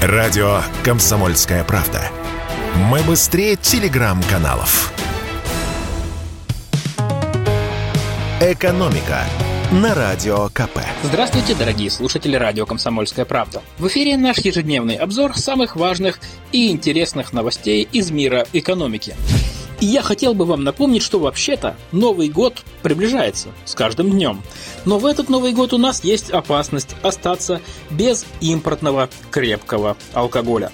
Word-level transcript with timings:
Радио 0.00 0.60
«Комсомольская 0.84 1.64
правда». 1.64 2.00
Мы 2.88 3.00
быстрее 3.00 3.56
телеграм-каналов. 3.56 4.92
«Экономика» 8.40 9.24
на 9.72 9.96
Радио 9.96 10.50
КП. 10.50 10.78
Здравствуйте, 11.02 11.56
дорогие 11.56 11.90
слушатели 11.90 12.36
радио 12.36 12.64
«Комсомольская 12.64 13.24
правда». 13.24 13.60
В 13.78 13.88
эфире 13.88 14.16
наш 14.16 14.38
ежедневный 14.38 14.94
обзор 14.94 15.36
самых 15.36 15.74
важных 15.74 16.20
и 16.52 16.70
интересных 16.70 17.32
новостей 17.32 17.88
из 17.90 18.12
мира 18.12 18.46
экономики. 18.52 19.16
И 19.80 19.86
я 19.86 20.02
хотел 20.02 20.34
бы 20.34 20.44
вам 20.44 20.64
напомнить, 20.64 21.02
что 21.02 21.20
вообще-то 21.20 21.76
Новый 21.92 22.28
год 22.28 22.62
приближается 22.82 23.48
с 23.64 23.74
каждым 23.74 24.10
днем. 24.10 24.42
Но 24.84 24.98
в 24.98 25.06
этот 25.06 25.28
Новый 25.28 25.52
год 25.52 25.72
у 25.72 25.78
нас 25.78 26.02
есть 26.02 26.30
опасность 26.30 26.96
остаться 27.02 27.60
без 27.90 28.26
импортного 28.40 29.08
крепкого 29.30 29.96
алкоголя. 30.14 30.72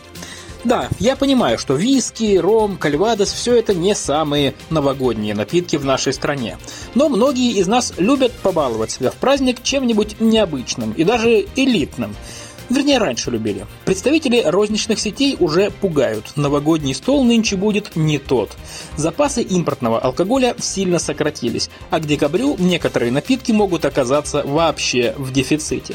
Да, 0.64 0.88
я 0.98 1.14
понимаю, 1.14 1.58
что 1.58 1.74
виски, 1.74 2.38
ром, 2.38 2.78
кальвадос– 2.78 3.32
все 3.34 3.54
это 3.54 3.74
не 3.74 3.94
самые 3.94 4.54
новогодние 4.70 5.34
напитки 5.34 5.76
в 5.76 5.84
нашей 5.84 6.14
стране. 6.14 6.56
Но 6.94 7.10
многие 7.10 7.52
из 7.52 7.66
нас 7.66 7.92
любят 7.98 8.32
побаловать 8.32 8.90
себя 8.90 9.10
в 9.10 9.16
праздник 9.16 9.62
чем-нибудь 9.62 10.20
необычным 10.20 10.92
и 10.92 11.04
даже 11.04 11.46
элитным– 11.54 12.16
Вернее, 12.70 12.98
раньше 12.98 13.30
любили. 13.30 13.66
Представители 13.84 14.42
розничных 14.42 14.98
сетей 14.98 15.36
уже 15.38 15.70
пугают. 15.70 16.32
Новогодний 16.36 16.94
стол 16.94 17.24
нынче 17.24 17.56
будет 17.56 17.94
не 17.94 18.18
тот. 18.18 18.56
Запасы 18.96 19.42
импортного 19.42 19.98
алкоголя 19.98 20.54
сильно 20.58 20.98
сократились, 20.98 21.70
а 21.90 22.00
к 22.00 22.06
декабрю 22.06 22.56
некоторые 22.58 23.12
напитки 23.12 23.52
могут 23.52 23.84
оказаться 23.84 24.42
вообще 24.44 25.14
в 25.18 25.32
дефиците. 25.32 25.94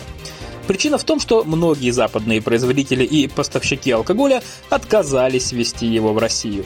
Причина 0.69 0.99
в 0.99 1.03
том, 1.03 1.19
что 1.19 1.43
многие 1.43 1.89
западные 1.89 2.43
производители 2.43 3.03
и 3.03 3.27
поставщики 3.27 3.89
алкоголя 3.89 4.43
отказались 4.69 5.51
ввезти 5.51 5.87
его 5.87 6.13
в 6.13 6.19
Россию. 6.19 6.63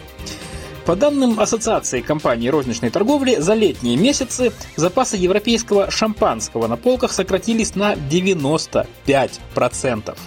По 0.85 0.97
данным 0.97 1.39
Ассоциации 1.39 2.01
компаний 2.01 2.49
розничной 2.49 2.89
торговли, 2.89 3.37
за 3.39 3.53
летние 3.53 3.95
месяцы 3.95 4.51
запасы 4.75 5.15
европейского 5.15 5.89
шампанского 5.89 6.67
на 6.67 6.75
полках 6.75 7.13
сократились 7.13 7.75
на 7.75 7.93
95%. 7.93 10.17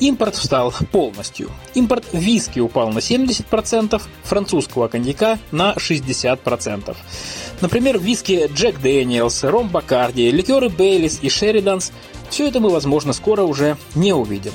Импорт 0.00 0.34
встал 0.34 0.74
полностью. 0.90 1.52
Импорт 1.74 2.06
виски 2.12 2.58
упал 2.58 2.90
на 2.90 2.98
70%, 2.98 4.02
французского 4.24 4.88
коньяка 4.88 5.38
на 5.52 5.74
60%. 5.74 6.96
Например, 7.60 8.00
виски 8.00 8.50
Jack 8.52 8.80
Daniel's, 8.80 9.44
Ром 9.44 9.68
Бакарди, 9.68 10.32
ликеры 10.32 10.68
Baileys 10.68 11.20
и 11.22 11.28
Sheridan's– 11.28 11.92
все 12.32 12.48
это 12.48 12.60
мы, 12.60 12.70
возможно, 12.70 13.12
скоро 13.12 13.42
уже 13.42 13.76
не 13.94 14.14
увидим. 14.14 14.54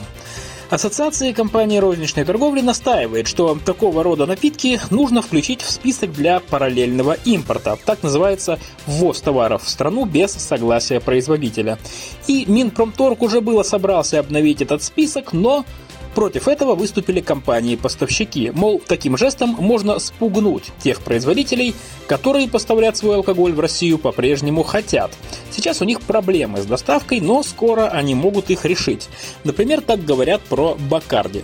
Ассоциация 0.69 1.33
компаний 1.33 1.79
розничной 1.79 2.25
торговли 2.25 2.59
настаивает, 2.59 3.27
что 3.27 3.57
такого 3.63 4.03
рода 4.03 4.25
напитки 4.25 4.81
нужно 4.89 5.21
включить 5.21 5.61
в 5.61 5.71
список 5.71 6.11
для 6.11 6.41
параллельного 6.41 7.15
импорта. 7.23 7.77
Так 7.85 8.03
называется 8.03 8.59
ввоз 8.85 9.21
товаров 9.21 9.63
в 9.63 9.69
страну 9.69 10.03
без 10.05 10.33
согласия 10.33 10.99
производителя. 10.99 11.79
И 12.27 12.43
Минпромторг 12.47 13.21
уже 13.21 13.39
было 13.39 13.63
собрался 13.63 14.19
обновить 14.19 14.61
этот 14.61 14.83
список, 14.83 15.31
но 15.31 15.63
Против 16.17 16.47
этого 16.47 16.73
выступили 16.73 17.21
компании-поставщики, 17.21 18.49
мол, 18.51 18.81
таким 18.83 19.19
жестом 19.19 19.55
можно 19.59 19.99
спугнуть 19.99 20.63
тех 20.81 21.01
производителей, 21.01 21.75
которые 22.07 22.49
поставлять 22.49 22.97
свой 22.97 23.17
алкоголь 23.17 23.53
в 23.53 23.59
Россию 23.59 23.99
по-прежнему 23.99 24.63
хотят. 24.63 25.11
Сейчас 25.51 25.79
у 25.79 25.85
них 25.85 26.01
проблемы 26.01 26.63
с 26.63 26.65
доставкой, 26.65 27.19
но 27.21 27.43
скоро 27.43 27.89
они 27.89 28.15
могут 28.15 28.49
их 28.49 28.65
решить. 28.65 29.09
Например, 29.43 29.79
так 29.79 30.03
говорят 30.03 30.41
про 30.41 30.75
Бакарди. 30.89 31.43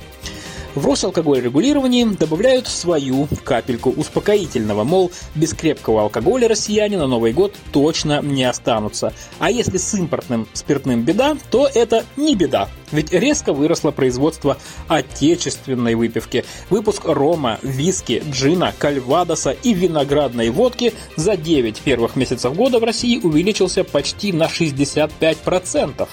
В 0.76 0.88
Росалкогольрегулировании 0.88 2.04
добавляют 2.04 2.68
свою 2.68 3.28
капельку 3.44 3.92
успокоительного, 3.92 4.84
мол, 4.84 5.12
без 5.36 5.54
крепкого 5.54 6.02
алкоголя 6.02 6.48
россияне 6.48 6.98
на 6.98 7.06
Новый 7.06 7.32
год 7.32 7.56
точно 7.72 8.22
не 8.24 8.44
останутся. 8.44 9.14
А 9.38 9.52
если 9.52 9.78
с 9.78 9.94
импортным 9.94 10.48
спиртным 10.54 11.04
беда, 11.04 11.38
то 11.52 11.70
это 11.72 12.06
не 12.18 12.36
беда. 12.36 12.70
Ведь 12.92 13.14
резко 13.14 13.54
выросло 13.54 13.92
производство 13.92 14.58
отечественной 14.88 15.94
выпивки. 15.94 16.44
Выпуск 16.72 17.04
рома, 17.06 17.60
виски, 17.62 18.24
джина, 18.30 18.74
кальвадоса 18.78 19.52
и 19.52 19.74
виноградной 19.74 20.50
водки 20.50 20.94
за 21.16 21.38
9 21.38 21.82
первых 21.82 22.16
месяцев 22.16 22.56
года 22.56 22.80
в 22.80 22.84
России 22.84 23.20
увеличился 23.22 23.84
почти 23.84 24.32
на 24.32 24.46
65%. 24.46 26.08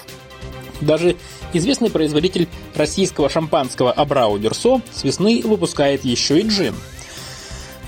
Даже 0.81 1.16
известный 1.53 1.91
производитель 1.91 2.49
российского 2.75 3.28
шампанского 3.28 3.93
Абрау 3.93 4.38
Дюрсо 4.38 4.81
с 4.93 5.05
весны 5.05 5.43
выпускает 5.44 6.05
еще 6.05 6.41
и 6.41 6.47
джин. 6.47 6.75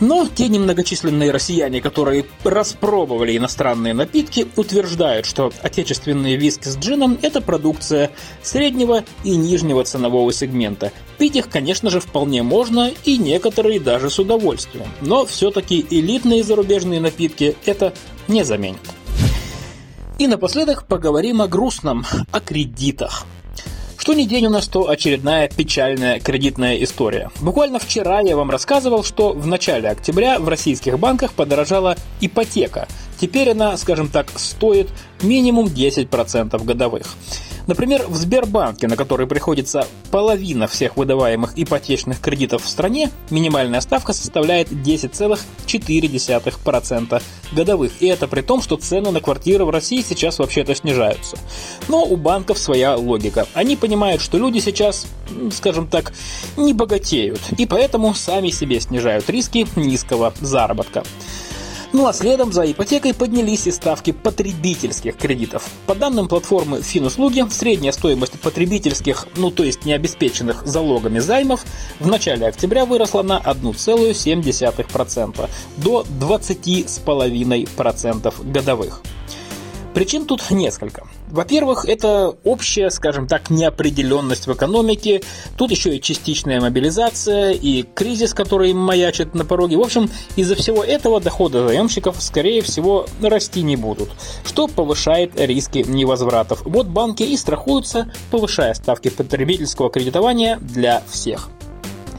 Но 0.03 0.27
те 0.27 0.49
немногочисленные 0.49 1.31
россияне, 1.31 1.81
которые 1.81 2.27
распробовали 2.43 3.37
иностранные 3.37 3.95
напитки, 3.95 4.49
утверждают, 4.57 5.27
что 5.27 5.53
отечественные 5.63 6.35
виски 6.35 6.67
с 6.67 6.77
джином– 6.77 7.19
это 7.23 7.41
продукция 7.41 8.11
среднего 8.43 9.05
и 9.23 9.37
нижнего 9.37 9.85
ценового 9.85 10.33
сегмента. 10.33 10.91
Пить 11.19 11.37
их, 11.37 11.49
конечно 11.49 11.89
же, 11.89 12.01
вполне 12.01 12.43
можно, 12.43 12.91
и 13.05 13.17
некоторые 13.17 13.79
даже 13.79 14.11
с 14.11 14.19
удовольствием. 14.19 14.89
Но 15.03 15.25
все-таки 15.25 15.87
элитные 15.89 16.43
зарубежные 16.43 17.01
напитки 17.01 17.55
это 17.65 17.95
не 18.27 18.45
заменят. 18.45 18.81
И 20.19 20.27
напоследок 20.27 20.89
поговорим 20.89 21.43
о 21.43 21.47
грустном, 21.47 22.05
о 22.33 22.41
кредитах. 22.41 23.25
Что 24.03 24.15
ни 24.15 24.25
день 24.25 24.47
у 24.47 24.51
нас, 24.51 24.67
то 24.67 24.89
очередная 24.89 25.49
печальная 25.49 26.19
кредитная 26.19 26.75
история. 26.83 27.31
Буквально 27.41 27.79
вчера 27.79 28.19
я 28.19 28.37
вам 28.37 28.51
рассказывал, 28.51 29.05
что 29.05 29.33
в 29.33 29.47
начале 29.47 29.89
октября 29.89 30.41
в 30.41 30.49
российских 30.49 30.99
банках 30.99 31.35
подорожала 31.35 31.95
ипотека. 32.21 32.89
Теперь 33.21 33.51
она, 33.51 33.77
скажем 33.77 34.09
так, 34.09 34.27
стоит 34.35 34.89
минимум 35.23 35.67
10% 35.67 36.65
годовых. 36.65 37.15
Например, 37.67 38.07
в 38.09 38.17
Сбербанке, 38.17 38.89
на 38.89 38.97
который 38.97 39.27
приходится 39.27 39.87
половина 40.11 40.67
всех 40.67 40.97
выдаваемых 40.97 41.53
ипотечных 41.57 42.21
кредитов 42.21 42.65
в 42.65 42.69
стране, 42.69 43.11
минимальная 43.31 43.81
ставка 43.81 44.13
составляет 44.13 44.71
10,4% 44.71 47.23
годовых. 47.53 47.93
И 48.01 48.07
это 48.07 48.29
при 48.29 48.43
том, 48.43 48.63
что 48.63 48.77
цены 48.77 49.11
на 49.11 49.21
квартиры 49.21 49.65
в 49.65 49.71
России 49.71 50.05
сейчас 50.07 50.39
вообще-то 50.39 50.73
снижаются. 50.75 51.39
Но 51.89 52.05
у 52.05 52.17
банков 52.17 52.59
своя 52.59 52.97
логика. 52.97 53.47
Они 53.55 53.77
понимают, 53.77 54.21
что 54.23 54.39
люди 54.39 54.59
сейчас, 54.59 55.07
скажем 55.53 55.87
так, 55.87 56.13
не 56.57 56.73
богатеют. 56.73 57.41
И 57.59 57.67
поэтому 57.67 58.15
сами 58.15 58.49
себе 58.51 58.81
снижают 58.81 59.31
риски 59.31 59.69
низкого 59.77 60.33
заработка. 60.41 61.05
Ну 61.93 62.07
а 62.07 62.13
следом 62.15 62.53
за 62.53 62.71
ипотекой 62.71 63.13
поднялись 63.13 63.67
и 63.67 63.71
ставки 63.71 64.13
потребительских 64.13 65.19
кредитов. 65.19 65.69
По 65.87 65.95
данным 65.95 66.27
платформы 66.27 66.81
Финуслуги, 66.81 67.45
средняя 67.51 67.93
стоимость 67.93 68.41
потребительских, 68.41 69.29
ну 69.37 69.51
то 69.51 69.63
есть 69.63 69.85
необеспеченных 69.85 70.67
залогами 70.67 71.19
займов, 71.19 71.67
в 72.01 72.07
начале 72.07 72.47
октября 72.47 72.87
выросла 72.87 73.21
на 73.23 73.39
1,7% 73.39 75.51
до 75.77 76.07
20,5% 76.19 78.53
годовых. 78.53 79.03
Причин 79.95 80.25
тут 80.25 80.51
несколько. 80.51 81.07
Во-первых, 81.29 81.85
это 81.85 82.35
общая, 82.45 82.89
скажем 82.89 83.27
так, 83.27 83.51
неопределенность 83.51 84.47
в 84.47 84.53
экономике. 84.53 85.23
Тут 85.59 85.71
еще 85.71 85.95
и 85.95 86.01
частичная 86.01 86.61
мобилизация, 86.63 87.51
и 87.51 87.83
кризис, 87.83 88.33
который 88.33 88.73
маячит 88.73 89.35
на 89.35 89.45
пороге. 89.45 89.77
В 89.77 89.83
общем, 89.83 90.11
из-за 90.35 90.55
всего 90.55 90.83
этого 90.83 91.21
доходы 91.21 91.67
заемщиков, 91.67 92.17
скорее 92.23 92.63
всего, 92.63 93.07
расти 93.21 93.63
не 93.63 93.77
будут, 93.77 94.11
что 94.47 94.67
повышает 94.67 95.39
риски 95.39 95.85
невозвратов. 95.87 96.63
Вот 96.65 96.87
банки 96.87 97.23
и 97.23 97.37
страхуются, 97.37 98.11
повышая 98.31 98.73
ставки 98.73 99.11
потребительского 99.11 99.91
кредитования 99.91 100.59
для 100.61 101.03
всех. 101.11 101.51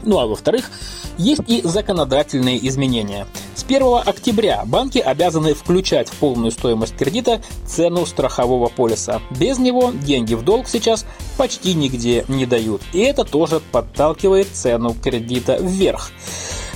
Ну 0.04 0.18
а 0.18 0.26
во-вторых, 0.26 0.70
есть 1.18 1.42
и 1.46 1.60
законодательные 1.62 2.66
изменения. 2.68 3.26
С 3.54 3.64
1 3.64 3.82
октября 4.04 4.64
банки 4.66 4.98
обязаны 4.98 5.54
включать 5.54 6.08
в 6.08 6.14
полную 6.16 6.50
стоимость 6.50 6.96
кредита 6.96 7.40
цену 7.66 8.06
страхового 8.06 8.68
полиса. 8.68 9.20
Без 9.30 9.58
него 9.58 9.92
деньги 9.92 10.34
в 10.34 10.42
долг 10.42 10.68
сейчас 10.68 11.06
почти 11.36 11.74
нигде 11.74 12.24
не 12.28 12.46
дают. 12.46 12.82
И 12.92 13.00
это 13.00 13.24
тоже 13.24 13.60
подталкивает 13.72 14.48
цену 14.52 14.94
кредита 14.94 15.56
вверх. 15.60 16.10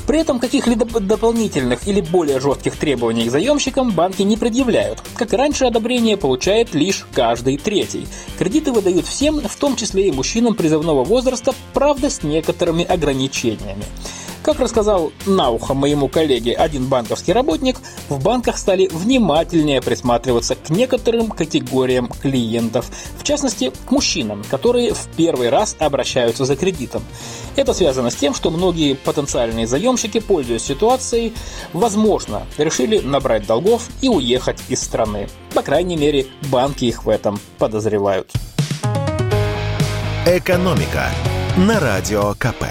При 0.08 0.20
этом 0.20 0.38
каких-либо 0.38 0.86
дополнительных 1.00 1.86
или 1.86 2.00
более 2.00 2.40
жестких 2.40 2.76
требований 2.76 3.28
к 3.28 3.30
заемщикам 3.30 3.90
банки 3.90 4.22
не 4.22 4.38
предъявляют. 4.38 5.02
Как 5.14 5.34
и 5.34 5.36
раньше, 5.36 5.66
одобрение 5.66 6.16
получает 6.16 6.72
лишь 6.72 7.06
каждый 7.12 7.58
третий. 7.58 8.08
Кредиты 8.38 8.72
выдают 8.72 9.06
всем, 9.06 9.38
в 9.38 9.56
том 9.56 9.76
числе 9.76 10.08
и 10.08 10.12
мужчинам 10.12 10.54
призывного 10.54 11.04
возраста, 11.04 11.52
правда 11.74 12.08
с 12.08 12.22
некоторыми 12.22 12.84
ограничениями. 12.84 13.84
Как 14.48 14.60
рассказал 14.60 15.12
на 15.26 15.50
ухо 15.50 15.74
моему 15.74 16.08
коллеге 16.08 16.54
один 16.54 16.86
банковский 16.86 17.34
работник, 17.34 17.76
в 18.08 18.24
банках 18.24 18.56
стали 18.56 18.88
внимательнее 18.90 19.82
присматриваться 19.82 20.54
к 20.54 20.70
некоторым 20.70 21.28
категориям 21.28 22.08
клиентов, 22.22 22.86
в 23.18 23.24
частности, 23.24 23.70
к 23.84 23.90
мужчинам, 23.90 24.42
которые 24.50 24.94
в 24.94 25.06
первый 25.18 25.50
раз 25.50 25.76
обращаются 25.78 26.46
за 26.46 26.56
кредитом. 26.56 27.04
Это 27.56 27.74
связано 27.74 28.08
с 28.08 28.14
тем, 28.14 28.32
что 28.32 28.48
многие 28.48 28.94
потенциальные 28.94 29.66
заемщики, 29.66 30.18
пользуясь 30.18 30.62
ситуацией, 30.62 31.34
возможно, 31.74 32.46
решили 32.56 33.00
набрать 33.00 33.46
долгов 33.46 33.86
и 34.00 34.08
уехать 34.08 34.60
из 34.70 34.80
страны. 34.80 35.28
По 35.52 35.60
крайней 35.60 35.98
мере, 35.98 36.24
банки 36.50 36.86
их 36.86 37.04
в 37.04 37.10
этом 37.10 37.38
подозревают. 37.58 38.32
«Экономика» 40.24 41.10
на 41.58 41.78
Радио 41.78 42.32
КП. 42.38 42.64